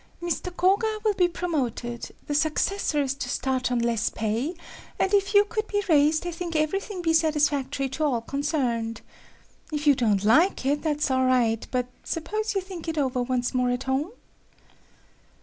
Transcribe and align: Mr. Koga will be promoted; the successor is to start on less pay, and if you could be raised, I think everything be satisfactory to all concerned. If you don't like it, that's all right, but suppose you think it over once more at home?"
Mr. 0.19 0.57
Koga 0.57 0.97
will 1.05 1.13
be 1.13 1.27
promoted; 1.27 2.09
the 2.25 2.33
successor 2.33 3.03
is 3.03 3.13
to 3.13 3.29
start 3.29 3.71
on 3.71 3.77
less 3.77 4.09
pay, 4.09 4.55
and 4.99 5.13
if 5.13 5.35
you 5.35 5.45
could 5.45 5.67
be 5.67 5.83
raised, 5.87 6.25
I 6.25 6.31
think 6.31 6.55
everything 6.55 7.03
be 7.03 7.13
satisfactory 7.13 7.87
to 7.89 8.05
all 8.05 8.21
concerned. 8.21 9.01
If 9.71 9.85
you 9.85 9.93
don't 9.93 10.23
like 10.23 10.65
it, 10.65 10.81
that's 10.81 11.11
all 11.11 11.25
right, 11.27 11.67
but 11.69 11.85
suppose 12.03 12.55
you 12.55 12.61
think 12.61 12.87
it 12.87 12.97
over 12.97 13.21
once 13.21 13.53
more 13.53 13.69
at 13.69 13.83
home?" 13.83 14.09